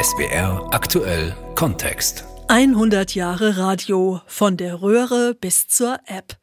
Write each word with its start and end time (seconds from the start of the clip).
SBR 0.00 0.68
aktuell 0.72 1.34
Kontext. 1.54 2.24
100 2.48 3.14
Jahre 3.14 3.56
Radio 3.56 4.20
von 4.26 4.56
der 4.56 4.82
Röhre 4.82 5.34
bis 5.34 5.68
zur 5.68 5.98
App. 6.06 6.36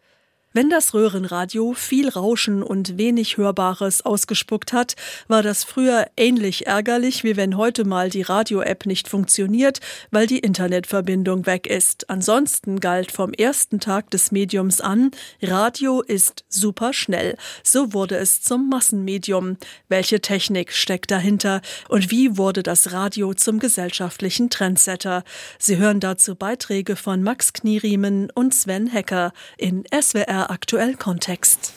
Wenn 0.59 0.69
das 0.69 0.93
Röhrenradio 0.93 1.71
viel 1.71 2.09
Rauschen 2.09 2.63
und 2.63 2.97
wenig 2.97 3.37
Hörbares 3.37 4.05
ausgespuckt 4.05 4.73
hat, 4.73 4.97
war 5.29 5.41
das 5.41 5.63
früher 5.63 6.07
ähnlich 6.17 6.67
ärgerlich, 6.67 7.23
wie 7.23 7.37
wenn 7.37 7.55
heute 7.55 7.85
mal 7.85 8.09
die 8.09 8.23
Radio-App 8.23 8.85
nicht 8.85 9.07
funktioniert, 9.07 9.79
weil 10.11 10.27
die 10.27 10.39
Internetverbindung 10.39 11.45
weg 11.45 11.65
ist. 11.65 12.09
Ansonsten 12.09 12.81
galt 12.81 13.13
vom 13.13 13.31
ersten 13.31 13.79
Tag 13.79 14.11
des 14.11 14.33
Mediums 14.33 14.81
an, 14.81 15.11
Radio 15.41 16.01
ist 16.01 16.43
super 16.49 16.91
schnell. 16.91 17.37
So 17.63 17.93
wurde 17.93 18.17
es 18.17 18.41
zum 18.41 18.67
Massenmedium. 18.67 19.55
Welche 19.87 20.19
Technik 20.19 20.73
steckt 20.73 21.09
dahinter 21.09 21.61
und 21.87 22.11
wie 22.11 22.37
wurde 22.37 22.63
das 22.63 22.91
Radio 22.91 23.33
zum 23.33 23.59
gesellschaftlichen 23.59 24.49
Trendsetter? 24.49 25.23
Sie 25.57 25.77
hören 25.77 26.01
dazu 26.01 26.35
Beiträge 26.35 26.97
von 26.97 27.23
Max 27.23 27.53
Knieriemen 27.53 28.29
und 28.35 28.53
Sven 28.53 28.87
Hecker 28.87 29.31
in 29.57 29.85
SWR 29.97 30.48
aktuell 30.49 30.95
Kontext. 30.95 31.73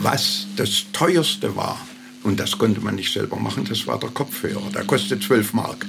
Was 0.00 0.46
das 0.56 0.86
teuerste 0.92 1.54
war, 1.54 1.78
und 2.22 2.40
das 2.40 2.56
konnte 2.56 2.80
man 2.80 2.94
nicht 2.94 3.12
selber 3.12 3.36
machen, 3.36 3.64
das 3.68 3.86
war 3.86 3.98
der 3.98 4.10
Kopfhörer. 4.10 4.70
Der 4.70 4.84
kostet 4.84 5.22
12 5.22 5.52
Mark. 5.52 5.86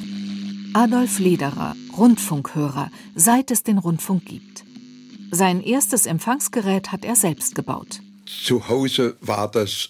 Adolf 0.74 1.20
Lederer, 1.20 1.76
Rundfunkhörer, 1.98 2.92
seit 3.16 3.50
es 3.50 3.64
den 3.64 3.78
Rundfunk 3.78 4.26
gibt. 4.26 4.64
Sein 5.32 5.62
erstes 5.62 6.06
Empfangsgerät 6.06 6.92
hat 6.92 7.06
er 7.06 7.16
selbst 7.16 7.56
gebaut. 7.56 8.02
Zu 8.26 8.68
Hause 8.68 9.16
war 9.22 9.50
das 9.50 9.90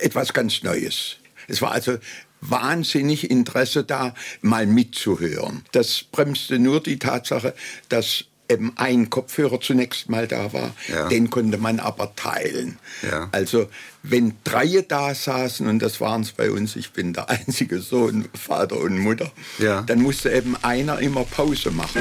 etwas 0.00 0.32
ganz 0.32 0.62
Neues. 0.62 1.16
Es 1.48 1.60
war 1.60 1.72
also 1.72 1.98
wahnsinnig 2.40 3.30
Interesse 3.30 3.84
da, 3.84 4.14
mal 4.40 4.66
mitzuhören. 4.66 5.64
Das 5.72 6.04
bremste 6.04 6.58
nur 6.58 6.80
die 6.80 6.98
Tatsache, 6.98 7.54
dass 7.88 8.24
eben 8.50 8.72
ein 8.76 9.08
Kopfhörer 9.08 9.60
zunächst 9.60 10.10
mal 10.10 10.26
da 10.26 10.52
war. 10.52 10.72
Ja. 10.88 11.08
Den 11.08 11.30
konnte 11.30 11.58
man 11.58 11.80
aber 11.80 12.14
teilen. 12.16 12.78
Ja. 13.02 13.28
Also 13.32 13.68
wenn 14.02 14.34
drei 14.44 14.84
da 14.86 15.14
saßen, 15.14 15.66
und 15.66 15.80
das 15.80 16.00
waren 16.00 16.22
es 16.22 16.32
bei 16.32 16.50
uns, 16.50 16.76
ich 16.76 16.92
bin 16.92 17.12
der 17.12 17.30
einzige 17.30 17.80
Sohn, 17.80 18.28
Vater 18.34 18.78
und 18.78 18.98
Mutter, 18.98 19.30
ja. 19.58 19.82
dann 19.82 20.02
musste 20.02 20.30
eben 20.30 20.56
einer 20.62 20.98
immer 20.98 21.24
Pause 21.24 21.70
machen. 21.70 22.00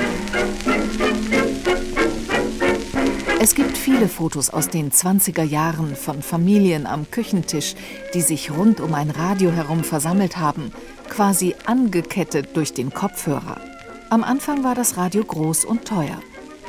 Es 3.41 3.55
gibt 3.55 3.77
viele 3.77 4.09
Fotos 4.09 4.49
aus 4.49 4.67
den 4.67 4.91
20er 4.91 5.43
Jahren 5.43 5.95
von 5.95 6.21
Familien 6.21 6.85
am 6.85 7.09
Küchentisch, 7.09 7.75
die 8.13 8.21
sich 8.21 8.51
rund 8.51 8.81
um 8.81 8.93
ein 8.93 9.09
Radio 9.09 9.51
herum 9.51 9.85
versammelt 9.85 10.35
haben, 10.35 10.73
quasi 11.09 11.55
angekettet 11.65 12.49
durch 12.57 12.73
den 12.73 12.93
Kopfhörer. 12.93 13.61
Am 14.09 14.23
Anfang 14.23 14.63
war 14.63 14.75
das 14.75 14.97
Radio 14.97 15.23
groß 15.23 15.63
und 15.63 15.85
teuer. 15.85 16.19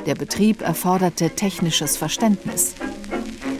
Der 0.07 0.15
Betrieb 0.15 0.63
erforderte 0.63 1.31
technisches 1.31 1.97
Verständnis. 1.97 2.75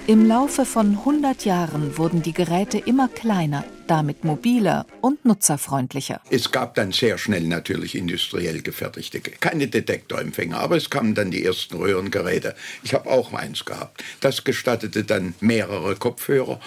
Im 0.07 0.27
Laufe 0.27 0.65
von 0.65 0.99
100 0.99 1.45
Jahren 1.45 1.99
wurden 1.99 2.23
die 2.23 2.33
Geräte 2.33 2.79
immer 2.79 3.09
kleiner, 3.09 3.65
damit 3.87 4.25
mobiler 4.25 4.87
und 5.03 5.25
nutzerfreundlicher. 5.25 6.21
Es 6.31 6.51
gab 6.51 6.75
dann 6.75 6.93
sehr 6.93 7.19
schnell 7.19 7.45
natürlich 7.45 7.95
industriell 7.95 8.63
gefertigte, 8.63 9.21
keine 9.21 9.69
Detektorempfänger, 9.69 10.59
aber 10.59 10.77
es 10.77 10.89
kamen 10.89 11.15
dann 11.15 11.31
die 11.31 11.45
ersten 11.45 11.77
Röhrengeräte. 11.77 12.57
Ich 12.83 12.95
habe 12.95 13.11
auch 13.11 13.33
eins 13.35 13.65
gehabt. 13.65 14.03
Das 14.21 14.43
gestattete 14.43 15.05
dann 15.05 15.35
mehrere 15.41 15.95
Kopfhörer 15.95 16.59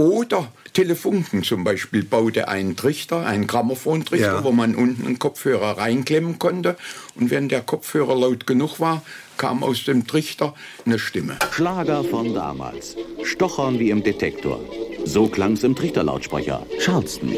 oder 0.00 0.48
Telefunken 0.72 1.42
zum 1.42 1.62
Beispiel 1.62 2.04
baute 2.04 2.48
einen 2.48 2.74
Trichter, 2.74 3.26
einen 3.26 3.46
Grammophontrichter, 3.46 4.36
ja. 4.36 4.44
wo 4.44 4.50
man 4.50 4.74
unten 4.74 5.06
einen 5.06 5.18
Kopfhörer 5.18 5.76
reinklemmen 5.76 6.38
konnte. 6.38 6.76
Und 7.16 7.30
wenn 7.30 7.48
der 7.48 7.60
Kopfhörer 7.60 8.16
laut 8.16 8.46
genug 8.46 8.80
war, 8.80 9.02
kam 9.36 9.62
aus 9.62 9.84
dem 9.84 10.06
Trichter 10.06 10.54
eine 10.86 10.98
Stimme. 10.98 11.36
Schlager 11.52 12.02
von 12.04 12.32
damals. 12.32 12.96
Stochern 13.24 13.78
wie 13.78 13.90
im 13.90 14.02
Detektor. 14.02 14.60
So 15.04 15.28
klang's 15.28 15.64
im 15.64 15.76
Trichterlautsprecher. 15.76 16.66
Charleston. 16.78 17.34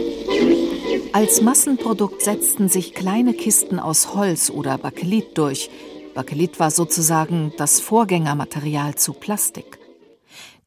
Als 1.12 1.40
Massenprodukt 1.40 2.22
setzten 2.22 2.68
sich 2.68 2.94
kleine 2.94 3.34
Kisten 3.34 3.80
aus 3.80 4.14
Holz 4.14 4.50
oder 4.50 4.78
Bakelit 4.78 5.36
durch. 5.36 5.68
Bakelit 6.14 6.60
war 6.60 6.70
sozusagen 6.70 7.52
das 7.56 7.80
Vorgängermaterial 7.80 8.94
zu 8.94 9.14
Plastik. 9.14 9.81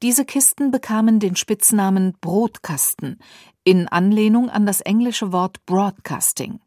Diese 0.01 0.25
Kisten 0.25 0.71
bekamen 0.71 1.19
den 1.19 1.37
Spitznamen 1.37 2.17
Brotkasten 2.19 3.17
in 3.63 3.87
Anlehnung 3.87 4.49
an 4.49 4.65
das 4.65 4.81
englische 4.81 5.31
Wort 5.31 5.65
Broadcasting. 5.65 6.59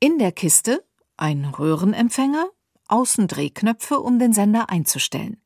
In 0.00 0.18
der 0.18 0.32
Kiste 0.32 0.82
ein 1.16 1.44
Röhrenempfänger, 1.44 2.48
Außendrehknöpfe, 2.88 4.00
um 4.00 4.18
den 4.18 4.32
Sender 4.32 4.70
einzustellen. 4.70 5.40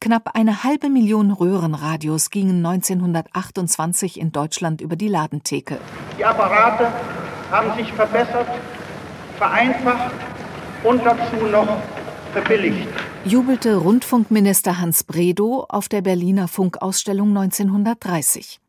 Knapp 0.00 0.34
eine 0.34 0.64
halbe 0.64 0.88
Million 0.88 1.30
Röhrenradios 1.30 2.30
gingen 2.30 2.64
1928 2.66 4.18
in 4.18 4.32
Deutschland 4.32 4.80
über 4.80 4.96
die 4.96 5.08
Ladentheke. 5.08 5.78
Die 6.18 6.24
Apparate 6.24 6.92
haben 7.50 7.76
sich 7.76 7.92
verbessert, 7.92 8.48
vereinfacht 9.38 10.12
und 10.82 11.04
dazu 11.04 11.36
noch 11.46 11.80
verbilligt 12.32 13.13
jubelte 13.26 13.76
Rundfunkminister 13.76 14.78
Hans 14.78 15.02
Bredow 15.02 15.64
auf 15.70 15.88
der 15.88 16.02
Berliner 16.02 16.46
Funkausstellung 16.46 17.30
1930. 17.30 18.60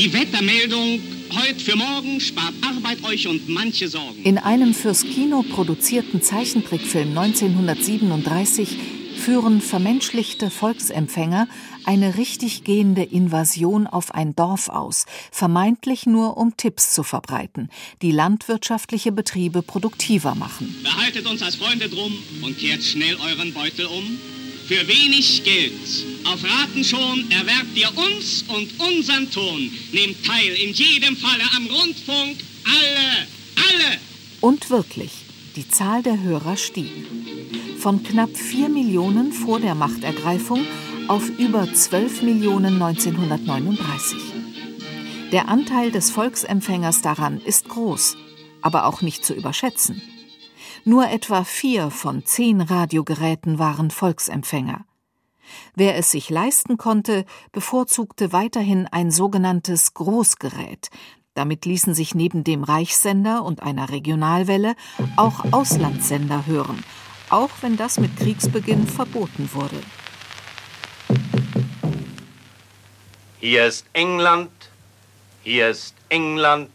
Die 0.00 0.14
Wettermeldung 0.14 0.98
Heute 1.32 1.60
für 1.60 1.76
morgen 1.76 2.20
spart 2.20 2.54
Arbeit 2.62 3.04
euch 3.04 3.28
und 3.28 3.50
manche 3.50 3.86
Sorgen. 3.86 4.22
In 4.24 4.38
einem 4.38 4.72
fürs 4.72 5.02
Kino 5.02 5.42
produzierten 5.42 6.22
Zeichentrickfilm 6.22 7.16
1937 7.16 8.78
führen 9.16 9.60
vermenschlichte 9.60 10.48
Volksempfänger 10.48 11.46
eine 11.84 12.16
richtig 12.16 12.64
gehende 12.64 13.02
Invasion 13.02 13.86
auf 13.86 14.14
ein 14.14 14.34
Dorf 14.34 14.70
aus, 14.70 15.04
vermeintlich 15.30 16.06
nur 16.06 16.38
um 16.38 16.56
Tipps 16.56 16.94
zu 16.94 17.02
verbreiten, 17.02 17.68
die 18.00 18.10
landwirtschaftliche 18.10 19.12
Betriebe 19.12 19.60
produktiver 19.60 20.34
machen. 20.34 20.74
Behaltet 20.82 21.26
uns 21.26 21.42
als 21.42 21.56
Freunde 21.56 21.90
drum 21.90 22.12
und 22.42 22.58
kehrt 22.58 22.82
schnell 22.82 23.16
euren 23.16 23.52
Beutel 23.52 23.84
um 23.84 24.18
für 24.70 24.86
wenig 24.86 25.42
Geld. 25.42 25.72
Auf 26.24 26.44
Raten 26.44 26.84
schon 26.84 27.28
erwerbt 27.32 27.74
ihr 27.74 27.88
uns 27.88 28.44
und 28.46 28.68
unseren 28.78 29.28
Ton. 29.28 29.68
Nehmt 29.90 30.24
teil 30.24 30.52
in 30.64 30.72
jedem 30.72 31.16
Falle 31.16 31.42
am 31.56 31.66
Rundfunk. 31.66 32.36
Alle, 32.64 33.26
alle. 33.56 33.98
Und 34.40 34.70
wirklich, 34.70 35.10
die 35.56 35.68
Zahl 35.68 36.04
der 36.04 36.22
Hörer 36.22 36.56
stieg. 36.56 36.92
Von 37.80 38.04
knapp 38.04 38.36
4 38.36 38.68
Millionen 38.68 39.32
vor 39.32 39.58
der 39.58 39.74
Machtergreifung 39.74 40.64
auf 41.08 41.28
über 41.30 41.72
12 41.72 42.22
Millionen 42.22 42.80
1939. 42.80 44.18
Der 45.32 45.48
Anteil 45.48 45.90
des 45.90 46.12
Volksempfängers 46.12 47.02
daran 47.02 47.40
ist 47.40 47.68
groß, 47.68 48.16
aber 48.62 48.86
auch 48.86 49.02
nicht 49.02 49.24
zu 49.24 49.34
überschätzen. 49.34 50.00
Nur 50.84 51.08
etwa 51.08 51.44
vier 51.44 51.90
von 51.90 52.24
zehn 52.24 52.60
Radiogeräten 52.60 53.58
waren 53.58 53.90
Volksempfänger. 53.90 54.84
Wer 55.74 55.96
es 55.96 56.10
sich 56.10 56.30
leisten 56.30 56.78
konnte, 56.78 57.24
bevorzugte 57.52 58.32
weiterhin 58.32 58.86
ein 58.86 59.10
sogenanntes 59.10 59.94
Großgerät. 59.94 60.88
Damit 61.34 61.64
ließen 61.64 61.94
sich 61.94 62.14
neben 62.14 62.44
dem 62.44 62.64
Reichssender 62.64 63.44
und 63.44 63.62
einer 63.62 63.90
Regionalwelle 63.90 64.74
auch 65.16 65.52
Auslandssender 65.52 66.46
hören, 66.46 66.82
auch 67.28 67.50
wenn 67.60 67.76
das 67.76 67.98
mit 67.98 68.16
Kriegsbeginn 68.16 68.86
verboten 68.86 69.50
wurde. 69.52 69.80
Hier 73.40 73.66
ist 73.66 73.86
England, 73.92 74.50
Hier 75.42 75.70
ist 75.70 75.94
England. 76.10 76.70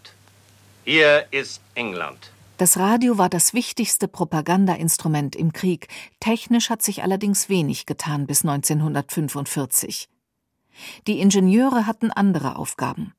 Hier 0.84 1.28
ist 1.31 1.62
England. 1.75 2.35
Das 2.57 2.78
Radio 2.78 3.18
war 3.18 3.28
das 3.28 3.54
wichtigste 3.54 4.07
Propagandainstrument 4.07 5.36
im 5.36 5.52
Krieg. 5.52 5.90
Technisch 6.22 6.69
hat 6.69 6.81
sich 6.81 7.04
allerdings 7.04 7.50
wenig 7.50 7.86
getan 7.86 8.28
bis 8.28 8.46
1945. 8.46 10.07
Die 11.06 11.19
Ingenieure 11.19 11.86
hatten 11.86 12.12
andere 12.12 12.56
Aufgaben. 12.56 13.13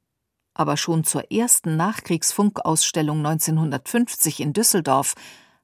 Aber 0.55 0.79
schon 0.79 1.05
zur 1.05 1.31
ersten 1.31 1.77
Nachkriegsfunkausstellung 1.77 3.19
1950 3.19 4.41
in 4.41 4.55
Düsseldorf 4.55 5.13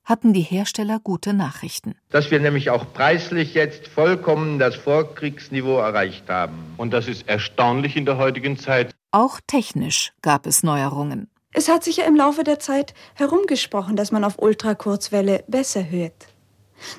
hatten 0.05 0.35
die 0.35 0.43
Hersteller 0.43 1.01
gute 1.01 1.33
Nachrichten. 1.33 1.95
Dass 2.11 2.31
wir 2.31 2.41
nämlich 2.41 2.69
auch 2.69 2.93
preislich 2.93 3.55
jetzt 3.55 3.89
vollkommen 3.89 4.59
das 4.59 4.75
Vorkriegsniveau 4.75 5.79
erreicht 5.79 6.29
haben. 6.29 6.75
Und 6.77 6.93
das 6.93 7.09
ist 7.09 7.27
erstaunlich 7.27 7.97
in 7.97 8.05
der 8.05 8.19
heutigen 8.19 8.59
Zeit. 8.59 8.95
Auch 9.13 9.41
technisch 9.47 10.13
gab 10.21 10.47
es 10.47 10.63
Neuerungen. 10.63 11.32
Es 11.53 11.69
hat 11.69 11.85
sich 11.85 11.99
ja 11.99 12.05
im 12.05 12.17
Laufe 12.17 12.45
der 12.45 12.59
Zeit 12.59 12.95
herumgesprochen, 13.15 13.95
dass 13.95 14.11
man 14.11 14.25
auf 14.25 14.39
Ultrakurzwelle 14.39 15.45
besser 15.47 15.91
hört. 15.91 16.29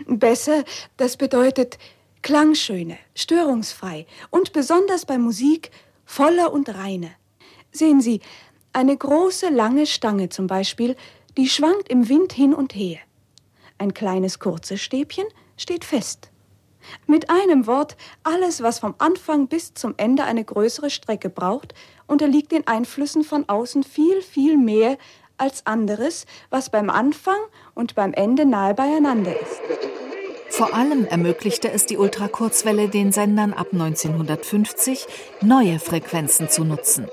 Besser, 0.08 0.64
das 0.96 1.18
bedeutet 1.18 1.78
klangschöne, 2.22 2.98
störungsfrei 3.16 4.06
und 4.30 4.54
besonders 4.54 5.06
bei 5.06 5.18
Musik 5.18 5.72
voller 6.06 6.54
und 6.54 6.74
reiner. 6.74 7.10
Sehen 7.72 8.00
Sie, 8.00 8.22
eine 8.72 8.96
große, 8.96 9.50
lange 9.50 9.86
Stange 9.86 10.30
zum 10.30 10.48
Beispiel, 10.48 10.96
die 11.36 11.50
schwankt 11.50 11.90
im 11.90 12.08
Wind 12.08 12.32
hin 12.34 12.54
und 12.54 12.76
her. 12.76 13.00
Ein 13.78 13.94
kleines, 13.94 14.40
kurzes 14.40 14.82
Stäbchen 14.82 15.26
steht 15.58 15.84
fest. 15.84 16.30
Mit 17.08 17.30
einem 17.30 17.66
Wort, 17.66 17.96
alles, 18.24 18.62
was 18.62 18.80
vom 18.80 18.96
Anfang 18.98 19.48
bis 19.48 19.74
zum 19.74 19.94
Ende 19.98 20.24
eine 20.24 20.44
größere 20.44 20.90
Strecke 20.90 21.30
braucht, 21.30 21.74
unterliegt 22.08 22.52
den 22.52 22.68
Einflüssen 22.68 23.24
von 23.24 23.48
außen 23.48 23.84
viel, 23.84 24.22
viel 24.22 24.58
mehr 24.58 24.98
als 25.38 25.66
anderes, 25.66 26.26
was 26.50 26.70
beim 26.70 26.90
Anfang 26.90 27.40
und 27.74 27.96
beim 27.96 28.14
Ende 28.14 28.46
nahe 28.46 28.74
beieinander 28.74 29.34
ist. 29.40 29.62
Vor 30.50 30.76
allem 30.76 31.06
ermöglichte 31.06 31.72
es 31.72 31.88
die 31.88 31.98
Ultrakurzwelle 31.98 32.88
den 32.88 33.12
Sendern 33.12 33.54
ab 33.54 33.70
1950, 33.72 35.08
neue 35.42 35.80
Frequenzen 35.80 36.48
zu 36.48 36.64
nutzen. 36.64 37.08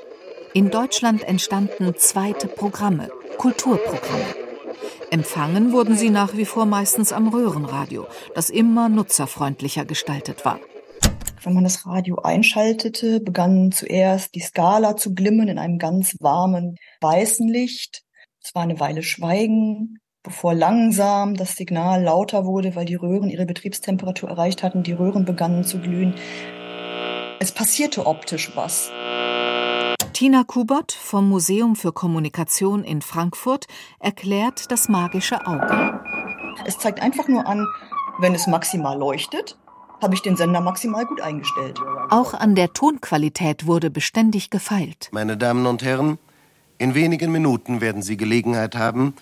In 0.52 0.70
Deutschland 0.70 1.22
entstanden 1.22 1.94
zweite 1.96 2.48
Programme, 2.48 3.08
Kulturprogramme. 3.38 4.34
Empfangen 5.10 5.72
wurden 5.72 5.96
sie 5.96 6.10
nach 6.10 6.36
wie 6.36 6.44
vor 6.44 6.66
meistens 6.66 7.12
am 7.12 7.28
Röhrenradio, 7.28 8.06
das 8.34 8.50
immer 8.50 8.88
nutzerfreundlicher 8.88 9.84
gestaltet 9.84 10.44
war. 10.44 10.60
Wenn 11.42 11.54
man 11.54 11.64
das 11.64 11.86
Radio 11.86 12.16
einschaltete, 12.16 13.20
begann 13.20 13.72
zuerst 13.72 14.34
die 14.34 14.40
Skala 14.40 14.96
zu 14.96 15.14
glimmen 15.14 15.48
in 15.48 15.58
einem 15.58 15.78
ganz 15.78 16.16
warmen 16.20 16.76
weißen 17.00 17.48
Licht. 17.48 18.02
Es 18.42 18.54
war 18.54 18.62
eine 18.62 18.78
Weile 18.78 19.02
Schweigen, 19.02 20.00
bevor 20.22 20.52
langsam 20.52 21.34
das 21.34 21.56
Signal 21.56 22.02
lauter 22.02 22.44
wurde, 22.44 22.76
weil 22.76 22.84
die 22.84 22.94
Röhren 22.94 23.30
ihre 23.30 23.46
Betriebstemperatur 23.46 24.28
erreicht 24.28 24.62
hatten, 24.62 24.82
die 24.82 24.92
Röhren 24.92 25.24
begannen 25.24 25.64
zu 25.64 25.78
glühen. 25.78 26.14
Es 27.38 27.52
passierte 27.52 28.06
optisch 28.06 28.54
was. 28.54 28.90
Tina 30.12 30.44
Kubot 30.44 30.92
vom 30.92 31.26
Museum 31.26 31.74
für 31.74 31.92
Kommunikation 31.92 32.84
in 32.84 33.00
Frankfurt 33.00 33.64
erklärt 33.98 34.70
das 34.70 34.90
magische 34.90 35.46
Auge. 35.46 36.00
Es 36.66 36.76
zeigt 36.76 37.00
einfach 37.00 37.28
nur 37.28 37.46
an, 37.46 37.66
wenn 38.18 38.34
es 38.34 38.46
maximal 38.46 38.98
leuchtet, 38.98 39.56
habe 40.00 40.14
ich 40.14 40.22
den 40.22 40.36
Sender 40.36 40.60
maximal 40.60 41.06
gut 41.06 41.20
eingestellt. 41.20 41.78
Auch 42.08 42.34
an 42.34 42.54
der 42.54 42.72
Tonqualität 42.72 43.66
wurde 43.66 43.90
beständig 43.90 44.50
gefeilt. 44.50 45.08
Meine 45.12 45.36
Damen 45.36 45.66
und 45.66 45.82
Herren, 45.82 46.18
in 46.78 46.94
wenigen 46.94 47.30
Minuten 47.30 47.80
werden 47.80 48.02
Sie 48.02 48.16
Gelegenheit 48.16 48.76
haben, 48.76 49.14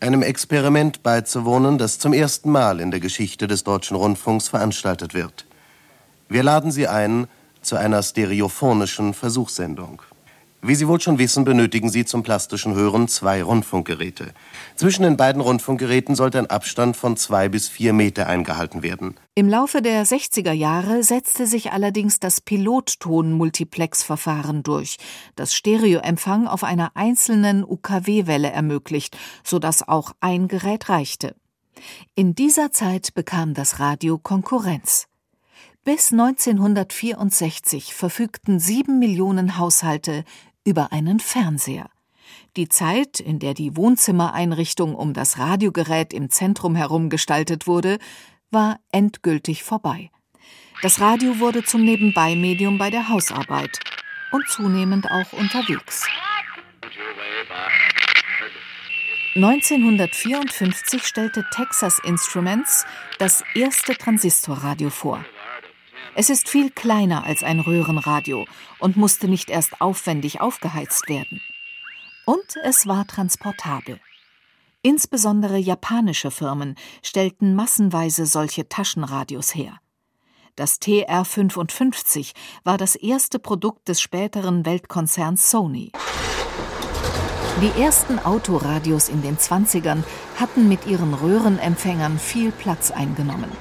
einem 0.00 0.22
Experiment 0.22 1.02
beizuwohnen, 1.02 1.78
das 1.78 1.98
zum 1.98 2.12
ersten 2.12 2.50
Mal 2.50 2.80
in 2.80 2.90
der 2.90 3.00
Geschichte 3.00 3.46
des 3.46 3.64
deutschen 3.64 3.96
Rundfunks 3.96 4.48
veranstaltet 4.48 5.14
wird. 5.14 5.46
Wir 6.28 6.42
laden 6.42 6.70
Sie 6.70 6.86
ein 6.86 7.28
zu 7.62 7.76
einer 7.76 8.02
stereophonischen 8.02 9.14
Versuchssendung. 9.14 10.02
Wie 10.62 10.74
Sie 10.74 10.88
wohl 10.88 11.00
schon 11.00 11.18
wissen, 11.18 11.44
benötigen 11.44 11.90
Sie 11.90 12.04
zum 12.04 12.22
plastischen 12.22 12.74
Hören 12.74 13.08
zwei 13.08 13.42
Rundfunkgeräte. 13.42 14.32
Zwischen 14.74 15.04
den 15.04 15.16
beiden 15.16 15.40
Rundfunkgeräten 15.40 16.16
sollte 16.16 16.38
ein 16.38 16.46
Abstand 16.46 16.96
von 16.96 17.16
zwei 17.16 17.48
bis 17.48 17.68
vier 17.68 17.92
Meter 17.92 18.26
eingehalten 18.26 18.82
werden. 18.82 19.14
Im 19.34 19.48
Laufe 19.48 19.82
der 19.82 20.06
60er 20.06 20.52
Jahre 20.52 21.02
setzte 21.02 21.46
sich 21.46 21.72
allerdings 21.72 22.20
das 22.20 22.40
Pilotton-Multiplex-Verfahren 22.40 24.62
durch, 24.62 24.96
das 25.36 25.54
Stereoempfang 25.54 26.46
auf 26.46 26.64
einer 26.64 26.92
einzelnen 26.94 27.62
UKW-Welle 27.62 28.50
ermöglicht, 28.50 29.16
sodass 29.44 29.86
auch 29.86 30.12
ein 30.20 30.48
Gerät 30.48 30.88
reichte. 30.88 31.36
In 32.14 32.34
dieser 32.34 32.72
Zeit 32.72 33.14
bekam 33.14 33.54
das 33.54 33.78
Radio 33.78 34.18
Konkurrenz. 34.18 35.06
Bis 35.86 36.10
1964 36.10 37.94
verfügten 37.94 38.58
sieben 38.58 38.98
Millionen 38.98 39.56
Haushalte 39.56 40.24
über 40.64 40.90
einen 40.90 41.20
Fernseher. 41.20 41.88
Die 42.56 42.68
Zeit, 42.68 43.20
in 43.20 43.38
der 43.38 43.54
die 43.54 43.76
Wohnzimmereinrichtung 43.76 44.96
um 44.96 45.14
das 45.14 45.38
Radiogerät 45.38 46.12
im 46.12 46.28
Zentrum 46.28 46.74
herum 46.74 47.08
gestaltet 47.08 47.68
wurde, 47.68 47.98
war 48.50 48.80
endgültig 48.90 49.62
vorbei. 49.62 50.10
Das 50.82 51.00
Radio 51.00 51.38
wurde 51.38 51.62
zum 51.62 51.84
Nebenbeimedium 51.84 52.78
bei 52.78 52.90
der 52.90 53.08
Hausarbeit 53.08 53.78
und 54.32 54.44
zunehmend 54.48 55.08
auch 55.08 55.32
unterwegs. 55.34 56.04
1954 59.36 61.04
stellte 61.04 61.44
Texas 61.54 62.00
Instruments 62.02 62.84
das 63.20 63.44
erste 63.54 63.96
Transistorradio 63.96 64.90
vor. 64.90 65.24
Es 66.18 66.30
ist 66.30 66.48
viel 66.48 66.70
kleiner 66.70 67.24
als 67.24 67.42
ein 67.42 67.60
Röhrenradio 67.60 68.46
und 68.78 68.96
musste 68.96 69.28
nicht 69.28 69.50
erst 69.50 69.82
aufwendig 69.82 70.40
aufgeheizt 70.40 71.10
werden. 71.10 71.42
Und 72.24 72.56
es 72.64 72.86
war 72.86 73.06
transportabel. 73.06 74.00
Insbesondere 74.80 75.58
japanische 75.58 76.30
Firmen 76.30 76.76
stellten 77.02 77.54
massenweise 77.54 78.24
solche 78.24 78.66
Taschenradios 78.66 79.54
her. 79.54 79.78
Das 80.54 80.80
TR-55 80.80 82.32
war 82.64 82.78
das 82.78 82.94
erste 82.96 83.38
Produkt 83.38 83.86
des 83.86 84.00
späteren 84.00 84.64
Weltkonzerns 84.64 85.50
Sony. 85.50 85.92
Die 87.60 87.82
ersten 87.82 88.18
Autoradios 88.20 89.10
in 89.10 89.20
den 89.20 89.36
20ern 89.36 90.02
hatten 90.36 90.66
mit 90.66 90.86
ihren 90.86 91.12
Röhrenempfängern 91.12 92.18
viel 92.18 92.52
Platz 92.52 92.90
eingenommen 92.90 93.52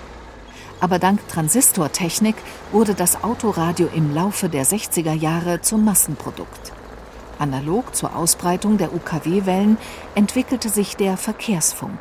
aber 0.79 0.99
dank 0.99 1.27
Transistortechnik 1.27 2.35
wurde 2.71 2.93
das 2.93 3.23
Autoradio 3.23 3.87
im 3.93 4.13
Laufe 4.13 4.49
der 4.49 4.65
60er 4.65 5.13
Jahre 5.13 5.61
zum 5.61 5.85
Massenprodukt. 5.85 6.73
Analog 7.39 7.95
zur 7.95 8.15
Ausbreitung 8.15 8.77
der 8.77 8.93
UKW-Wellen 8.93 9.77
entwickelte 10.15 10.69
sich 10.69 10.95
der 10.95 11.17
Verkehrsfunk. 11.17 11.99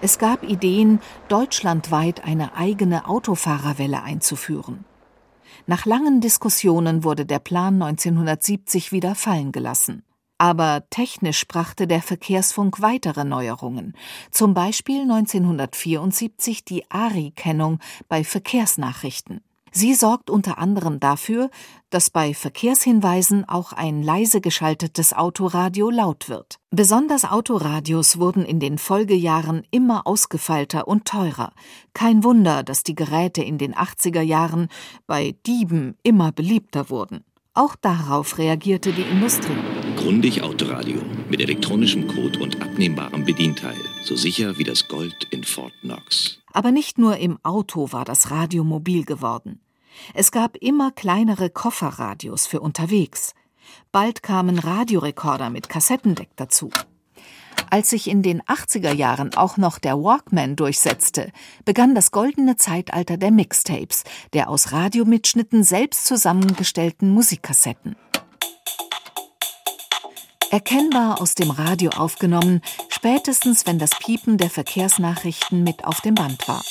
Es 0.00 0.18
gab 0.18 0.42
Ideen, 0.42 1.00
deutschlandweit 1.28 2.24
eine 2.24 2.56
eigene 2.56 3.08
Autofahrerwelle 3.08 4.02
einzuführen. 4.02 4.84
Nach 5.66 5.86
langen 5.86 6.20
Diskussionen 6.20 7.04
wurde 7.04 7.24
der 7.24 7.38
Plan 7.38 7.80
1970 7.80 8.92
wieder 8.92 9.14
fallen 9.14 9.50
gelassen. 9.50 10.02
Aber 10.38 10.84
technisch 10.90 11.46
brachte 11.46 11.86
der 11.86 12.02
Verkehrsfunk 12.02 12.80
weitere 12.80 13.24
Neuerungen, 13.24 13.94
zum 14.30 14.52
Beispiel 14.54 15.02
1974 15.02 16.64
die 16.64 16.90
ARI-Kennung 16.90 17.78
bei 18.08 18.24
Verkehrsnachrichten. 18.24 19.40
Sie 19.76 19.94
sorgt 19.94 20.30
unter 20.30 20.58
anderem 20.58 21.00
dafür, 21.00 21.50
dass 21.90 22.08
bei 22.08 22.32
Verkehrshinweisen 22.32 23.48
auch 23.48 23.72
ein 23.72 24.04
leise 24.04 24.40
geschaltetes 24.40 25.12
Autoradio 25.12 25.90
laut 25.90 26.28
wird. 26.28 26.60
Besonders 26.70 27.24
Autoradios 27.24 28.20
wurden 28.20 28.44
in 28.44 28.60
den 28.60 28.78
Folgejahren 28.78 29.66
immer 29.72 30.06
ausgefeilter 30.06 30.86
und 30.86 31.06
teurer. 31.06 31.52
Kein 31.92 32.22
Wunder, 32.22 32.62
dass 32.62 32.84
die 32.84 32.94
Geräte 32.94 33.42
in 33.42 33.58
den 33.58 33.74
80er 33.74 34.20
Jahren 34.20 34.68
bei 35.08 35.34
Dieben 35.44 35.96
immer 36.04 36.30
beliebter 36.30 36.88
wurden. 36.88 37.24
Auch 37.56 37.76
darauf 37.76 38.38
reagierte 38.38 38.92
die 38.92 39.02
Industrie. 39.02 39.56
Grundig 39.96 40.42
Autoradio 40.42 41.00
mit 41.30 41.40
elektronischem 41.40 42.08
Code 42.08 42.40
und 42.40 42.60
abnehmbarem 42.60 43.24
Bedienteil. 43.24 43.76
So 44.02 44.16
sicher 44.16 44.58
wie 44.58 44.64
das 44.64 44.88
Gold 44.88 45.28
in 45.30 45.44
Fort 45.44 45.72
Knox. 45.82 46.40
Aber 46.52 46.72
nicht 46.72 46.98
nur 46.98 47.16
im 47.18 47.38
Auto 47.44 47.92
war 47.92 48.04
das 48.04 48.32
Radio 48.32 48.64
mobil 48.64 49.04
geworden. 49.04 49.60
Es 50.14 50.32
gab 50.32 50.56
immer 50.56 50.90
kleinere 50.90 51.48
Kofferradios 51.48 52.48
für 52.48 52.58
unterwegs. 52.58 53.34
Bald 53.92 54.24
kamen 54.24 54.58
Radiorekorder 54.58 55.48
mit 55.48 55.68
Kassettendeck 55.68 56.30
dazu. 56.34 56.70
Als 57.70 57.90
sich 57.90 58.08
in 58.08 58.22
den 58.22 58.42
80er 58.42 58.92
Jahren 58.92 59.34
auch 59.34 59.56
noch 59.56 59.78
der 59.78 59.96
Walkman 59.96 60.56
durchsetzte, 60.56 61.32
begann 61.64 61.94
das 61.94 62.10
goldene 62.10 62.56
Zeitalter 62.56 63.16
der 63.16 63.30
Mixtapes, 63.30 64.04
der 64.32 64.48
aus 64.48 64.72
Radiomitschnitten 64.72 65.64
selbst 65.64 66.06
zusammengestellten 66.06 67.10
Musikkassetten. 67.10 67.96
Erkennbar 70.50 71.20
aus 71.20 71.34
dem 71.34 71.50
Radio 71.50 71.90
aufgenommen, 71.90 72.60
spätestens 72.88 73.66
wenn 73.66 73.78
das 73.78 73.90
Piepen 73.90 74.38
der 74.38 74.50
Verkehrsnachrichten 74.50 75.64
mit 75.64 75.84
auf 75.84 76.00
dem 76.00 76.14
Band 76.14 76.46
war. 76.46 76.62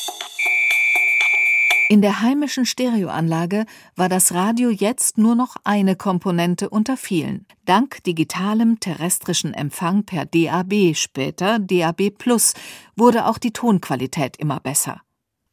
In 1.94 2.02
der 2.02 2.22
heimischen 2.22 2.66
Stereoanlage 2.66 3.68
war 3.96 4.10
das 4.10 4.34
Radio 4.34 4.72
jetzt 4.72 5.20
nur 5.20 5.36
noch 5.36 5.58
eine 5.64 5.96
Komponente 5.96 6.72
unter 6.72 6.98
vielen. 6.98 7.46
Dank 7.66 8.04
digitalem 8.04 8.80
terrestrischen 8.80 9.54
Empfang 9.54 10.04
per 10.04 10.26
DAB, 10.26 10.96
später 10.96 11.60
DAB 11.60 12.10
Plus, 12.10 12.56
wurde 12.96 13.28
auch 13.28 13.38
die 13.38 13.54
Tonqualität 13.54 14.38
immer 14.38 14.60
besser. 14.60 15.04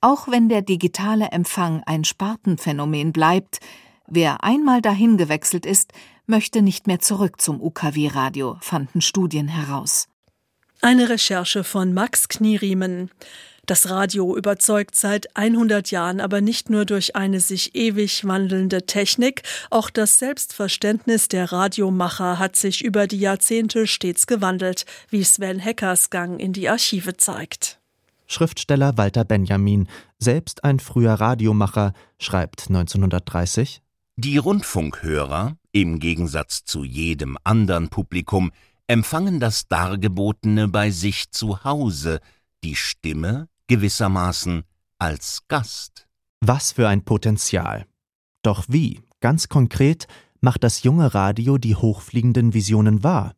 Auch 0.00 0.28
wenn 0.28 0.49
der 0.49 0.62
digitale 0.62 1.26
Empfang 1.30 1.82
ein 1.85 2.04
Spartenphänomen 2.04 3.12
bleibt, 3.12 3.61
wer 4.06 4.42
einmal 4.42 4.80
dahin 4.80 5.18
gewechselt 5.18 5.66
ist, 5.66 5.92
möchte 6.25 6.62
nicht 6.62 6.87
mehr 6.87 7.00
zurück 7.00 7.38
zum 7.42 7.61
UKW-Radio, 7.61 8.56
fanden 8.62 9.02
Studien 9.02 9.49
heraus. 9.49 10.09
Eine 10.80 11.11
Recherche 11.11 11.64
von 11.64 11.92
Max 11.92 12.28
Knieriemen. 12.28 13.11
Das 13.71 13.89
Radio 13.89 14.37
überzeugt 14.37 14.97
seit 14.97 15.37
100 15.37 15.93
Jahren 15.93 16.21
aber 16.21 16.41
nicht 16.41 16.71
nur 16.71 16.85
durch 16.85 17.15
eine 17.15 17.39
sich 17.39 17.77
ewig 17.77 18.27
wandelnde 18.27 18.85
Technik, 18.85 19.45
auch 19.71 19.91
das 19.91 20.19
Selbstverständnis 20.19 21.29
der 21.29 21.53
Radiomacher 21.53 22.41
hat 22.41 22.57
sich 22.57 22.83
über 22.83 23.07
die 23.07 23.21
Jahrzehnte 23.21 23.87
stets 23.87 24.27
gewandelt, 24.27 24.87
wie 25.09 25.23
Sven 25.23 25.61
Heckers 25.61 26.11
Gang 26.11 26.41
in 26.41 26.53
die 26.53 26.69
Archive 26.69 27.17
zeigt. 27.17 27.79
Schriftsteller 28.27 28.99
Walter 28.99 29.25
Benjamin, 29.25 29.87
selbst 30.19 30.65
ein 30.65 30.81
früher 30.81 31.12
Radiomacher, 31.12 31.93
schreibt 32.19 32.67
1930 32.71 33.83
Die 34.17 34.39
Rundfunkhörer, 34.39 35.57
im 35.71 36.00
Gegensatz 36.00 36.65
zu 36.65 36.83
jedem 36.83 37.39
anderen 37.45 37.89
Publikum, 37.89 38.50
empfangen 38.89 39.39
das 39.39 39.69
Dargebotene 39.69 40.67
bei 40.67 40.91
sich 40.91 41.31
zu 41.31 41.62
Hause, 41.62 42.19
die 42.65 42.75
Stimme 42.75 43.47
gewissermaßen 43.71 44.65
als 44.99 45.47
Gast. 45.47 46.09
Was 46.41 46.73
für 46.73 46.89
ein 46.89 47.05
Potenzial. 47.05 47.87
Doch 48.43 48.65
wie, 48.67 49.00
ganz 49.21 49.49
konkret, 49.49 50.09
macht 50.41 50.65
das 50.65 50.83
junge 50.83 51.15
Radio 51.15 51.57
die 51.57 51.77
hochfliegenden 51.77 52.53
Visionen 52.53 53.05
wahr? 53.05 53.37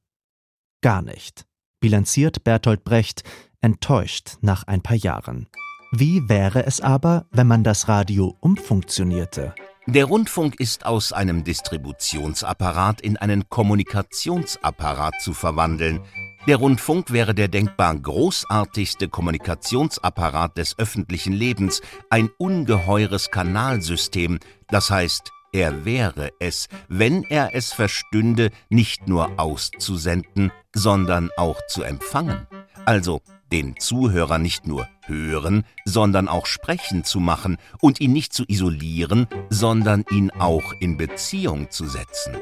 Gar 0.81 1.03
nicht, 1.03 1.45
bilanziert 1.81 2.45
Bertolt 2.45 2.83
Brecht, 2.83 3.25
enttäuscht 3.61 4.39
nach 4.41 4.65
ein 4.65 4.81
paar 4.81 4.97
Jahren. 4.97 5.49
Wie 5.93 6.27
wäre 6.31 6.65
es 6.65 6.81
aber, 6.81 7.27
wenn 7.31 7.47
man 7.47 7.63
das 7.63 7.89
Radio 7.89 8.35
umfunktionierte? 8.41 9.55
Der 9.87 10.07
Rundfunk 10.07 10.59
ist 10.61 10.87
aus 10.87 11.13
einem 11.13 11.45
Distributionsapparat 11.45 13.03
in 13.03 13.19
einen 13.19 13.51
Kommunikationsapparat 13.51 15.21
zu 15.21 15.35
verwandeln. 15.35 16.01
Der 16.49 16.57
Rundfunk 16.57 17.13
wäre 17.13 17.35
der 17.35 17.47
denkbar 17.47 17.95
großartigste 17.95 19.09
Kommunikationsapparat 19.09 20.59
des 20.59 20.77
öffentlichen 20.77 21.33
Lebens, 21.33 21.83
ein 22.11 22.31
ungeheures 22.37 23.31
Kanalsystem, 23.31 24.41
das 24.67 24.91
heißt, 24.91 25.31
er 25.53 25.85
wäre 25.85 26.33
es, 26.41 26.69
wenn 26.89 27.23
er 27.25 27.55
es 27.55 27.73
verstünde, 27.73 28.51
nicht 28.71 29.07
nur 29.07 29.39
auszusenden, 29.39 30.51
sondern 30.75 31.31
auch 31.37 31.61
zu 31.69 31.85
empfangen. 31.85 32.49
Also 32.87 33.21
den 33.53 33.79
Zuhörer 33.79 34.39
nicht 34.39 34.67
nur 34.67 34.89
hören, 35.07 35.65
sondern 35.85 36.29
auch 36.29 36.47
sprechen 36.47 37.05
zu 37.05 37.21
machen 37.21 37.57
und 37.81 38.01
ihn 38.01 38.13
nicht 38.13 38.33
zu 38.33 38.45
isolieren, 38.47 39.27
sondern 39.51 40.05
ihn 40.11 40.31
auch 40.31 40.73
in 40.81 40.97
Beziehung 40.97 41.71
zu 41.71 41.87
setzen. 41.87 42.35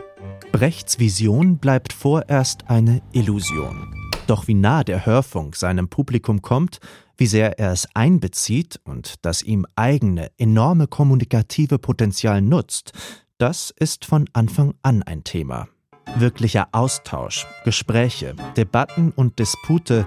Brechts 0.52 0.99
Vision 0.99 1.59
bleibt 1.59 1.93
vorerst 1.93 2.69
eine 2.69 3.02
Illusion. 3.12 3.95
Doch 4.26 4.47
wie 4.47 4.55
nah 4.55 4.85
der 4.85 5.07
Hörfunk 5.07 5.57
seinem 5.57 5.88
Publikum 5.88 6.43
kommt, 6.43 6.79
wie 7.17 7.26
sehr 7.26 7.59
er 7.59 7.73
es 7.73 7.88
einbezieht 7.95 8.81
und 8.85 9.14
das 9.23 9.43
ihm 9.43 9.67
eigene, 9.76 10.31
enorme 10.38 10.87
kommunikative 10.87 11.79
Potenzial 11.79 12.40
nutzt, 12.40 12.93
das 13.38 13.75
ist 13.79 14.05
von 14.05 14.29
Anfang 14.33 14.75
an 14.83 15.02
ein 15.02 15.25
Thema. 15.25 15.69
Wirklicher 16.17 16.69
Austausch, 16.73 17.47
Gespräche, 17.64 18.35
Debatten 18.57 19.12
und 19.14 19.38
Dispute, 19.38 20.07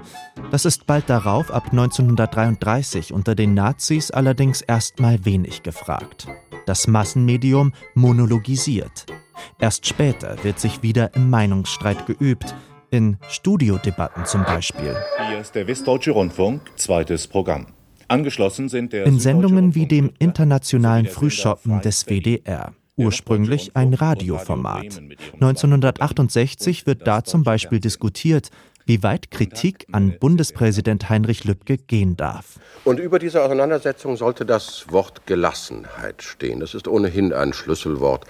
das 0.50 0.64
ist 0.64 0.86
bald 0.86 1.08
darauf 1.08 1.50
ab 1.50 1.68
1933 1.70 3.12
unter 3.12 3.34
den 3.34 3.54
Nazis 3.54 4.10
allerdings 4.10 4.60
erstmal 4.60 5.24
wenig 5.24 5.62
gefragt. 5.62 6.28
Das 6.66 6.86
Massenmedium 6.86 7.72
monologisiert. 7.94 9.06
Erst 9.58 9.86
später 9.86 10.36
wird 10.44 10.60
sich 10.60 10.82
wieder 10.82 11.14
im 11.14 11.30
Meinungsstreit 11.30 12.06
geübt, 12.06 12.54
in 12.90 13.16
Studiodebatten 13.28 14.24
zum 14.24 14.44
Beispiel. 14.44 14.94
Hier 15.28 15.40
ist 15.40 15.54
der 15.54 15.66
Westdeutsche 15.66 16.12
Rundfunk, 16.12 16.62
zweites 16.76 17.26
Programm. 17.26 17.66
Angeschlossen 18.06 18.68
sind 18.68 18.92
der 18.92 19.06
in 19.06 19.18
Sendungen 19.18 19.74
wie 19.74 19.86
dem 19.86 20.12
internationalen 20.18 21.06
Frühschoppen 21.06 21.80
des 21.80 22.06
WDR 22.06 22.72
ursprünglich 22.96 23.76
ein 23.76 23.94
Radioformat. 23.94 25.00
1968 25.34 26.86
wird 26.86 27.06
da 27.06 27.24
zum 27.24 27.42
Beispiel 27.42 27.80
diskutiert, 27.80 28.50
wie 28.86 29.02
weit 29.02 29.30
Kritik 29.30 29.86
an 29.92 30.16
Bundespräsident 30.20 31.08
Heinrich 31.08 31.44
Lübke 31.44 31.78
gehen 31.78 32.16
darf. 32.16 32.58
Und 32.84 33.00
über 33.00 33.18
diese 33.18 33.42
Auseinandersetzung 33.42 34.16
sollte 34.16 34.44
das 34.44 34.86
Wort 34.90 35.26
Gelassenheit 35.26 36.22
stehen. 36.22 36.60
Das 36.60 36.74
ist 36.74 36.86
ohnehin 36.86 37.32
ein 37.32 37.52
Schlüsselwort 37.52 38.26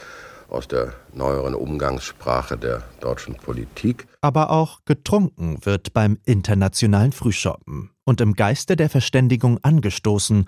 aus 0.48 0.68
der 0.68 0.92
neueren 1.12 1.54
Umgangssprache 1.54 2.56
der 2.56 2.82
deutschen 3.00 3.34
Politik. 3.34 4.06
Aber 4.20 4.50
auch 4.50 4.84
getrunken 4.84 5.58
wird 5.62 5.92
beim 5.92 6.18
internationalen 6.24 7.12
Frühschoppen 7.12 7.90
und 8.04 8.20
im 8.20 8.34
Geiste 8.34 8.76
der 8.76 8.88
Verständigung 8.88 9.58
angestoßen 9.62 10.46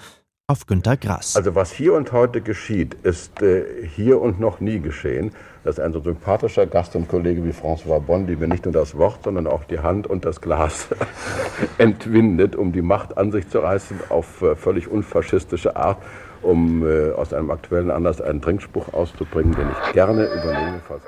auf 0.49 0.67
Günter 0.67 0.97
Grass. 0.97 1.35
Also 1.35 1.57
was 1.57 1.73
hier 1.73 1.95
und 1.95 2.13
heute 2.13 2.41
geschieht, 2.41 2.95
ist 3.03 3.43
äh, 3.43 3.65
hier 3.97 4.21
und 4.21 4.39
noch 4.39 4.61
nie 4.61 4.79
geschehen, 4.79 5.33
dass 5.65 5.81
ein 5.81 5.93
so 5.93 5.99
sympathischer 5.99 6.67
Gast 6.67 6.95
und 6.95 7.09
Kollege 7.09 7.45
wie 7.45 7.51
François 7.51 7.99
Bondi 7.99 8.37
mir 8.37 8.47
nicht 8.47 8.65
nur 8.65 8.73
das 8.73 8.97
Wort, 8.97 9.25
sondern 9.25 9.49
auch 9.49 9.65
die 9.65 9.81
Hand 9.81 10.07
und 10.07 10.25
das 10.25 10.41
Glas 10.41 10.87
entwindet, 11.79 12.55
um 12.55 12.71
die 12.71 12.83
Macht 12.83 13.19
an 13.19 13.33
sich 13.33 13.49
zu 13.49 13.59
reißen 13.59 13.99
auf 14.09 14.41
äh, 14.43 14.55
völlig 14.55 14.87
unfaschistische 14.87 15.75
Art, 15.75 16.01
um 16.43 16.87
äh, 16.87 17.11
aus 17.11 17.33
einem 17.33 17.51
aktuellen 17.51 17.91
Anlass 17.91 18.21
einen 18.21 18.41
Trinkspruch 18.41 18.95
auszubringen, 18.95 19.53
den 19.57 19.67
ich 19.69 19.93
gerne 19.95 20.27
übernehme. 20.27 20.81
Falls 20.87 21.03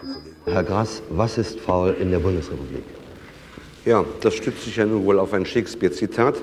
Herr 0.47 0.65
Grass, 0.65 1.01
was 1.11 1.39
ist 1.39 1.61
faul 1.61 1.95
in 2.01 2.11
der 2.11 2.19
Bundesrepublik? 2.19 2.83
Ja, 3.85 4.05
das 4.21 4.35
stützt 4.35 4.65
sich 4.65 4.75
ja 4.75 4.85
nun 4.85 5.05
wohl 5.05 5.21
auf 5.21 5.33
ein 5.33 5.47
Shakespeare-Zitat. 5.47 6.43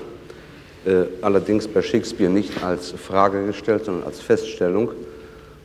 Äh, 0.86 1.06
allerdings 1.20 1.66
bei 1.66 1.82
Shakespeare 1.82 2.30
nicht 2.30 2.62
als 2.62 2.92
Frage 2.92 3.44
gestellt, 3.44 3.86
sondern 3.86 4.04
als 4.04 4.20
Feststellung. 4.20 4.90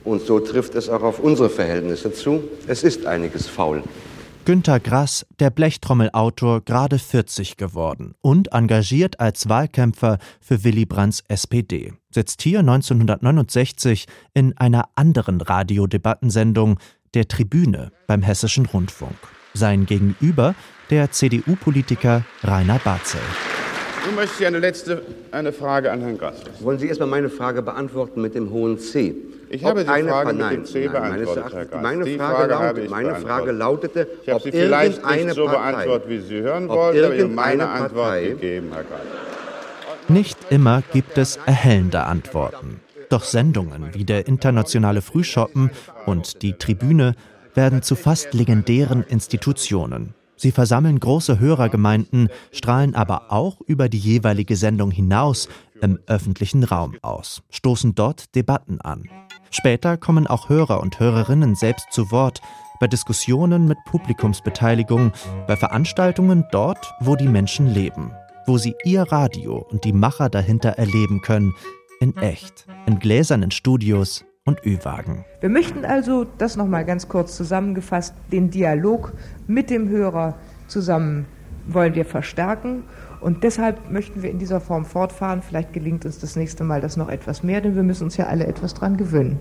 Und 0.03 0.25
so 0.25 0.39
trifft 0.39 0.73
es 0.73 0.89
auch 0.89 1.03
auf 1.03 1.19
unsere 1.19 1.49
Verhältnisse 1.49 2.11
zu. 2.11 2.43
Es 2.67 2.83
ist 2.83 3.05
einiges 3.05 3.47
faul. 3.47 3.83
Günter 4.45 4.79
Grass, 4.79 5.27
der 5.39 5.51
Blechtrommelautor, 5.51 6.61
gerade 6.61 6.97
40 6.97 7.57
geworden 7.57 8.15
und 8.21 8.51
engagiert 8.53 9.19
als 9.19 9.47
Wahlkämpfer 9.47 10.17
für 10.39 10.63
Willy 10.63 10.85
Brandts 10.85 11.23
SPD, 11.27 11.93
sitzt 12.09 12.41
hier 12.41 12.61
1969 12.61 14.07
in 14.33 14.57
einer 14.57 14.89
anderen 14.95 15.41
Radiodebattensendung, 15.41 16.79
der 17.13 17.27
Tribüne 17.27 17.91
beim 18.07 18.23
Hessischen 18.23 18.65
Rundfunk. 18.65 19.15
Sein 19.53 19.85
Gegenüber 19.85 20.55
der 20.89 21.11
CDU-Politiker 21.11 22.25
Rainer 22.43 22.79
Barzel. 22.79 23.21
Nun 24.05 24.15
möchte 24.15 24.35
ich 24.39 24.47
eine 24.47 24.59
letzte 24.59 25.01
eine 25.31 25.53
Frage 25.53 25.91
an 25.91 26.01
Herrn 26.01 26.17
Grass. 26.17 26.41
Wollen 26.59 26.79
Sie 26.79 26.87
erstmal 26.87 27.09
meine 27.09 27.29
Frage 27.29 27.61
beantworten 27.61 28.21
mit 28.21 28.35
dem 28.35 28.49
hohen 28.49 28.79
C? 28.79 29.15
Ich 29.49 29.63
habe 29.63 29.81
die 29.81 29.85
Frage 29.85 30.33
nein, 30.33 30.37
mit 30.37 30.51
dem 30.51 30.65
C 30.65 30.85
nein, 30.85 30.91
beantwortet, 30.91 31.53
Herr 31.53 31.65
Grass. 31.65 31.81
Meine, 31.81 32.03
die 32.05 32.17
Frage, 32.17 32.35
Frage 32.35 32.47
lautet, 32.47 32.69
habe 32.69 32.81
ich 32.81 32.89
meine 32.89 33.15
Frage 33.15 33.51
lautete, 33.51 34.07
ich 34.23 34.29
habe 34.29 34.37
ob 34.37 34.43
sie 34.43 34.51
vielleicht 34.51 35.05
nicht 35.05 35.33
so 35.33 35.45
Partei, 35.45 35.71
beantwortet, 35.73 36.09
wie 36.09 36.19
Sie 36.19 36.41
hören 36.41 36.69
ob 36.69 36.77
wollten, 36.77 36.97
aber 36.97 36.97
ich 36.97 37.03
habe 37.03 37.15
irgendeine 37.15 37.57
meine 37.57 37.69
Antwort 37.69 37.93
Partei, 37.93 38.27
gegeben, 38.27 38.69
Herr 38.73 38.83
Grass. 38.83 38.99
Nicht 40.07 40.37
immer 40.49 40.83
gibt 40.93 41.17
es 41.17 41.37
erhellende 41.45 42.03
Antworten. 42.03 42.79
Doch 43.09 43.23
Sendungen 43.23 43.93
wie 43.93 44.05
der 44.05 44.25
internationale 44.25 45.01
Frühschoppen 45.01 45.69
und 46.05 46.41
die 46.41 46.53
Tribüne 46.53 47.15
werden 47.53 47.81
zu 47.81 47.95
fast 47.95 48.33
legendären 48.33 49.03
Institutionen. 49.03 50.13
Sie 50.41 50.51
versammeln 50.51 50.99
große 50.99 51.37
Hörergemeinden, 51.37 52.29
strahlen 52.51 52.95
aber 52.95 53.31
auch 53.31 53.61
über 53.61 53.89
die 53.89 53.99
jeweilige 53.99 54.55
Sendung 54.55 54.89
hinaus 54.89 55.47
im 55.83 55.99
öffentlichen 56.07 56.63
Raum 56.63 56.95
aus, 57.03 57.43
stoßen 57.51 57.93
dort 57.93 58.33
Debatten 58.33 58.81
an. 58.81 59.03
Später 59.51 59.97
kommen 59.97 60.25
auch 60.25 60.49
Hörer 60.49 60.81
und 60.81 60.99
Hörerinnen 60.99 61.53
selbst 61.53 61.91
zu 61.91 62.09
Wort, 62.09 62.41
bei 62.79 62.87
Diskussionen 62.87 63.67
mit 63.67 63.77
Publikumsbeteiligung, 63.85 65.11
bei 65.45 65.55
Veranstaltungen 65.55 66.43
dort, 66.51 66.91
wo 67.01 67.15
die 67.15 67.27
Menschen 67.27 67.67
leben, 67.67 68.11
wo 68.47 68.57
sie 68.57 68.73
ihr 68.83 69.03
Radio 69.03 69.63
und 69.69 69.83
die 69.83 69.93
Macher 69.93 70.29
dahinter 70.29 70.71
erleben 70.71 71.21
können, 71.21 71.53
in 71.99 72.17
echt, 72.17 72.65
in 72.87 72.97
gläsernen 72.97 73.51
Studios 73.51 74.25
und 74.45 74.65
Ü-Wagen. 74.65 75.25
Wir 75.39 75.49
möchten 75.49 75.85
also, 75.85 76.25
das 76.37 76.55
nochmal 76.55 76.85
ganz 76.85 77.07
kurz 77.07 77.35
zusammengefasst, 77.35 78.13
den 78.31 78.49
Dialog 78.49 79.13
mit 79.47 79.69
dem 79.69 79.89
Hörer 79.89 80.37
zusammen 80.67 81.25
wollen 81.67 81.95
wir 81.95 82.05
verstärken 82.05 82.83
und 83.19 83.43
deshalb 83.43 83.91
möchten 83.91 84.23
wir 84.23 84.31
in 84.31 84.39
dieser 84.39 84.59
Form 84.59 84.85
fortfahren. 84.85 85.41
Vielleicht 85.41 85.73
gelingt 85.73 86.05
uns 86.05 86.19
das 86.19 86.35
nächste 86.35 86.63
Mal 86.63 86.81
das 86.81 86.97
noch 86.97 87.09
etwas 87.09 87.43
mehr, 87.43 87.61
denn 87.61 87.75
wir 87.75 87.83
müssen 87.83 88.05
uns 88.05 88.17
ja 88.17 88.25
alle 88.25 88.47
etwas 88.47 88.73
dran 88.73 88.97
gewöhnen. 88.97 89.39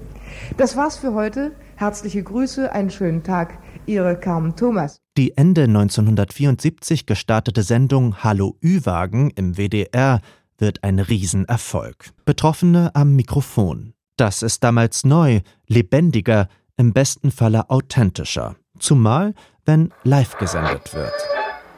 Das 0.56 0.76
war's 0.76 0.98
für 0.98 1.14
heute. 1.14 1.52
Herzliche 1.76 2.22
Grüße, 2.22 2.72
einen 2.72 2.90
schönen 2.90 3.22
Tag. 3.22 3.58
Ihre 3.86 4.16
Carmen 4.16 4.54
Thomas. 4.54 5.00
Die 5.16 5.36
Ende 5.36 5.64
1974 5.64 7.06
gestartete 7.06 7.62
Sendung 7.62 8.22
Hallo 8.22 8.56
Ü-Wagen 8.62 9.30
im 9.34 9.56
WDR 9.56 10.20
wird 10.58 10.84
ein 10.84 10.98
Riesenerfolg. 10.98 12.10
Betroffene 12.26 12.94
am 12.94 13.16
Mikrofon. 13.16 13.94
Das 14.20 14.42
ist 14.42 14.62
damals 14.62 15.04
neu, 15.04 15.40
lebendiger, 15.66 16.48
im 16.76 16.92
besten 16.92 17.30
Falle 17.30 17.70
authentischer. 17.70 18.54
Zumal, 18.78 19.32
wenn 19.64 19.94
live 20.04 20.36
gesendet 20.36 20.92
wird. 20.92 21.14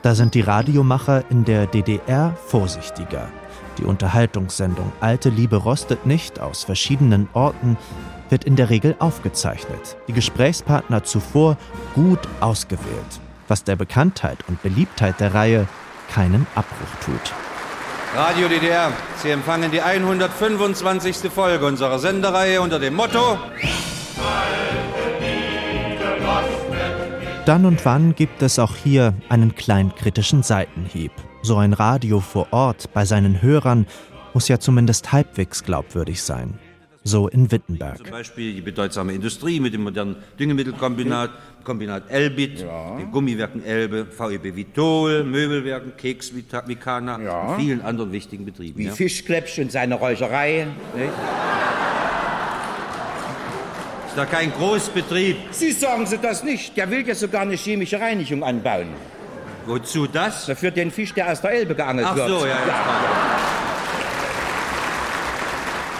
Da 0.02 0.16
sind 0.16 0.34
die 0.34 0.40
Radiomacher 0.40 1.22
in 1.30 1.44
der 1.44 1.68
DDR 1.68 2.36
vorsichtiger. 2.46 3.28
Die 3.78 3.84
Unterhaltungssendung 3.84 4.90
Alte 4.98 5.28
Liebe 5.28 5.54
rostet 5.54 6.04
nicht 6.04 6.40
aus 6.40 6.64
verschiedenen 6.64 7.28
Orten 7.32 7.78
wird 8.28 8.42
in 8.42 8.56
der 8.56 8.70
Regel 8.70 8.96
aufgezeichnet. 8.98 9.96
Die 10.08 10.12
Gesprächspartner 10.12 11.04
zuvor 11.04 11.56
gut 11.94 12.26
ausgewählt, 12.40 13.20
was 13.46 13.62
der 13.62 13.76
Bekanntheit 13.76 14.38
und 14.48 14.60
Beliebtheit 14.62 15.20
der 15.20 15.32
Reihe 15.32 15.68
keinen 16.10 16.48
Abbruch 16.56 16.96
tut. 17.04 17.51
Radio 18.14 18.46
DDR, 18.46 18.92
Sie 19.16 19.30
empfangen 19.30 19.70
die 19.70 19.80
125. 19.80 21.32
Folge 21.32 21.64
unserer 21.64 21.98
Sendereihe 21.98 22.60
unter 22.60 22.78
dem 22.78 22.94
Motto 22.94 23.38
Dann 27.46 27.64
und 27.64 27.82
wann 27.86 28.14
gibt 28.14 28.42
es 28.42 28.58
auch 28.58 28.76
hier 28.76 29.14
einen 29.30 29.54
kleinen 29.54 29.94
kritischen 29.94 30.42
Seitenhieb. 30.42 31.12
So 31.40 31.56
ein 31.56 31.72
Radio 31.72 32.20
vor 32.20 32.48
Ort 32.50 32.92
bei 32.92 33.06
seinen 33.06 33.40
Hörern 33.40 33.86
muss 34.34 34.46
ja 34.46 34.60
zumindest 34.60 35.12
halbwegs 35.12 35.64
glaubwürdig 35.64 36.22
sein. 36.22 36.58
So 37.04 37.28
in 37.28 37.50
Wittenberg. 37.50 37.98
Zum 37.98 38.10
Beispiel 38.10 38.54
die 38.54 38.60
bedeutsame 38.60 39.12
Industrie 39.12 39.58
mit 39.58 39.74
dem 39.74 39.82
modernen 39.82 40.16
Düngemittelkombinat, 40.38 41.30
Kombinat 41.64 42.08
Elbit, 42.08 42.60
ja. 42.60 42.96
den 42.96 43.10
Gummiwerken 43.10 43.64
Elbe, 43.64 44.06
VEB 44.06 44.54
Vitol, 44.54 45.24
Möbelwerken, 45.24 45.96
Keks 45.96 46.32
Vikana 46.34 47.20
ja. 47.20 47.40
und 47.42 47.60
vielen 47.60 47.80
anderen 47.82 48.12
wichtigen 48.12 48.44
Betrieben. 48.44 48.78
Wie 48.78 48.86
ja. 48.86 48.92
Fischklepsch 48.92 49.58
und 49.58 49.72
seine 49.72 49.96
Räucherei. 49.96 50.68
Nicht? 50.94 51.08
Ist 54.06 54.16
da 54.18 54.26
kein 54.26 54.52
Großbetrieb? 54.52 55.36
Sie 55.50 55.72
sagen 55.72 56.06
Sie 56.06 56.18
das 56.18 56.44
nicht. 56.44 56.76
Der 56.76 56.90
will 56.90 57.06
ja 57.06 57.14
sogar 57.14 57.42
eine 57.42 57.54
chemische 57.54 57.98
Reinigung 57.98 58.44
anbauen. 58.44 58.88
Wozu 59.66 60.06
das? 60.06 60.50
Für 60.56 60.70
den 60.70 60.90
Fisch, 60.90 61.14
der 61.14 61.32
aus 61.32 61.40
der 61.40 61.52
Elbe 61.52 61.74
geangelt 61.74 62.06
Ach 62.10 62.16
wird. 62.16 62.28
so, 62.28 62.46
ja, 62.46 62.58
ja. 62.66 63.31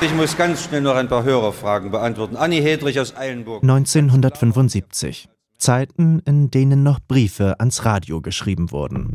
Ich 0.02 0.12
muss 0.14 0.36
ganz 0.36 0.64
schnell 0.64 0.80
noch 0.80 0.96
ein 0.96 1.06
paar 1.06 1.22
Hörerfragen 1.22 1.92
beantworten. 1.92 2.34
Anni 2.34 2.60
Hedrich 2.60 2.98
aus 2.98 3.16
Eilenburg. 3.16 3.62
1975. 3.62 5.28
Zeiten, 5.58 6.20
in 6.26 6.50
denen 6.50 6.82
noch 6.82 6.98
Briefe 7.06 7.60
ans 7.60 7.84
Radio 7.84 8.20
geschrieben 8.20 8.72
wurden. 8.72 9.14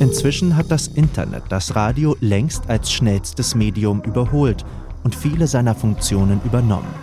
Inzwischen 0.00 0.56
hat 0.56 0.70
das 0.70 0.86
Internet 0.86 1.42
das 1.50 1.76
Radio 1.76 2.16
längst 2.20 2.70
als 2.70 2.90
schnellstes 2.90 3.54
Medium 3.54 4.00
überholt 4.04 4.64
und 5.04 5.14
viele 5.14 5.46
seiner 5.46 5.74
Funktionen 5.74 6.40
übernommen. 6.46 6.94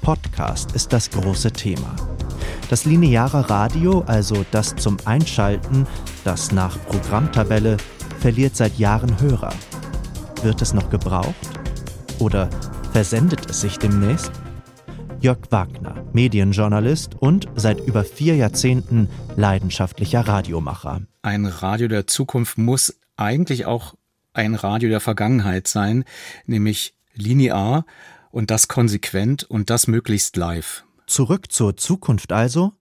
Podcast 0.00 0.72
ist 0.72 0.94
das 0.94 1.10
große 1.10 1.52
Thema. 1.52 1.94
Das 2.70 2.86
lineare 2.86 3.50
Radio, 3.50 4.02
also 4.06 4.46
das 4.50 4.74
zum 4.76 4.96
Einschalten, 5.04 5.86
das 6.24 6.52
nach 6.52 6.78
Programmtabelle, 6.86 7.76
verliert 8.20 8.56
seit 8.56 8.78
Jahren 8.78 9.20
Hörer. 9.20 9.52
Wird 10.42 10.62
es 10.62 10.72
noch 10.72 10.88
gebraucht? 10.88 11.51
Oder 12.18 12.48
versendet 12.92 13.50
es 13.50 13.60
sich 13.60 13.78
demnächst? 13.78 14.32
Jörg 15.20 15.38
Wagner, 15.50 16.04
Medienjournalist 16.12 17.14
und 17.14 17.48
seit 17.54 17.80
über 17.80 18.04
vier 18.04 18.36
Jahrzehnten 18.36 19.08
leidenschaftlicher 19.36 20.20
Radiomacher. 20.26 21.02
Ein 21.22 21.46
Radio 21.46 21.88
der 21.88 22.06
Zukunft 22.06 22.58
muss 22.58 22.98
eigentlich 23.16 23.66
auch 23.66 23.94
ein 24.32 24.54
Radio 24.54 24.88
der 24.88 25.00
Vergangenheit 25.00 25.68
sein, 25.68 26.04
nämlich 26.46 26.94
linear 27.14 27.84
und 28.30 28.50
das 28.50 28.66
konsequent 28.66 29.44
und 29.44 29.70
das 29.70 29.86
möglichst 29.86 30.36
live. 30.36 30.84
Zurück 31.06 31.52
zur 31.52 31.76
Zukunft 31.76 32.32
also? 32.32 32.72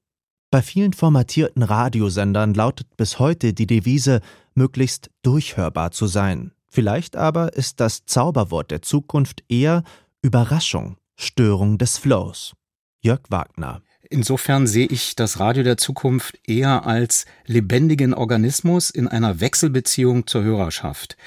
Bei 0.50 0.62
vielen 0.62 0.94
formatierten 0.94 1.64
Radiosendern 1.64 2.54
lautet 2.54 2.98
bis 2.98 3.20
heute 3.20 3.54
die 3.54 3.68
Devise, 3.68 4.22
möglichst 4.54 5.10
durchhörbar 5.22 5.92
zu 5.92 6.08
sein. 6.08 6.52
Vielleicht 6.74 7.18
aber 7.18 7.54
ist 7.54 7.82
das 7.82 8.06
Zauberwort 8.06 8.72
der 8.72 8.82
Zukunft 8.82 9.44
eher 9.50 9.84
Überraschung, 10.22 10.96
Störung 11.18 11.78
des 11.78 11.98
Flows. 11.98 12.54
Jörg 13.02 13.20
Wagner. 13.30 13.82
Insofern 14.10 14.68
sehe 14.68 14.88
ich 14.88 15.16
das 15.16 15.40
Radio 15.40 15.64
der 15.64 15.76
Zukunft 15.76 16.40
eher 16.48 16.86
als 16.86 17.26
lebendigen 17.46 18.14
Organismus 18.14 18.90
in 18.90 19.10
einer 19.10 19.42
Wechselbeziehung 19.42 20.28
zur 20.28 20.44
Hörerschaft. 20.44 21.18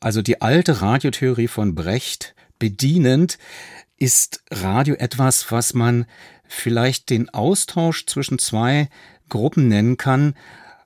Also 0.00 0.20
die 0.20 0.42
alte 0.42 0.82
Radiotheorie 0.82 1.48
von 1.48 1.74
Brecht 1.74 2.34
bedienend, 2.58 3.38
ist 3.96 4.42
Radio 4.50 4.96
etwas, 4.96 5.50
was 5.50 5.72
man 5.72 6.04
vielleicht 6.46 7.08
den 7.08 7.30
Austausch 7.30 8.04
zwischen 8.04 8.38
zwei 8.38 8.88
Gruppen 9.30 9.68
nennen 9.68 9.96
kann, 9.96 10.34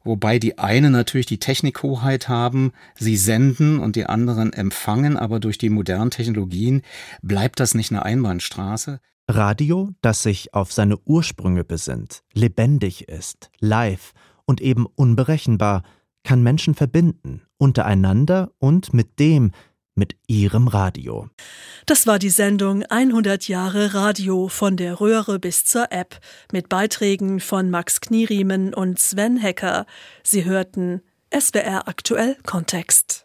wobei 0.05 0.38
die 0.38 0.59
eine 0.59 0.90
natürlich 0.90 1.27
die 1.27 1.38
Technikhoheit 1.38 2.29
haben, 2.29 2.73
sie 2.95 3.17
senden 3.17 3.79
und 3.79 3.97
die 3.97 4.07
anderen 4.07 4.53
empfangen, 4.53 5.17
aber 5.17 5.40
durch 5.40 5.59
die 5.59 5.71
modernen 5.71 6.11
Technologien 6.11 6.83
bleibt 7.23 7.61
das 7.61 7.75
nicht 7.75 7.90
eine 7.90 8.05
Einbahnstraße. 8.05 9.01
Radio, 9.29 9.90
das 10.03 10.23
sich 10.23 10.53
auf 10.53 10.73
seine 10.73 10.99
Ursprünge 10.99 11.64
besinnt, 11.64 12.23
lebendig 12.35 13.09
ist, 13.09 13.51
live 13.59 14.12
und 14.45 14.61
eben 14.61 14.87
unberechenbar, 14.87 15.83
kann 16.25 16.43
Menschen 16.43 16.75
verbinden, 16.75 17.43
untereinander 17.57 18.53
und 18.59 18.93
mit 18.93 19.19
dem, 19.19 19.53
mit 19.94 20.16
ihrem 20.26 20.68
Radio. 20.68 21.28
Das 21.87 22.07
war 22.07 22.18
die 22.18 22.30
Sendung 22.30 22.83
100 22.85 23.46
Jahre 23.46 23.94
Radio 23.94 24.48
von 24.48 24.76
der 24.76 25.00
Röhre 25.00 25.38
bis 25.38 25.64
zur 25.64 25.92
App 25.92 26.18
mit 26.52 26.68
Beiträgen 26.68 27.40
von 27.40 27.70
Max 27.70 28.00
Knieriemen 28.00 28.74
und 28.74 28.98
Sven 28.98 29.37
Hecker. 29.37 29.87
Sie 30.24 30.44
hörten 30.44 31.02
SWR 31.33 31.87
aktuell 31.87 32.37
Kontext. 32.44 33.22